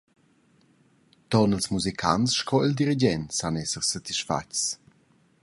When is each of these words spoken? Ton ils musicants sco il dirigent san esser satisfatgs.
Ton 1.31 1.51
ils 1.57 1.67
musicants 1.73 2.31
sco 2.39 2.57
il 2.67 2.73
dirigent 2.79 3.27
san 3.39 3.53
esser 3.63 3.83
satisfatgs. 3.93 4.63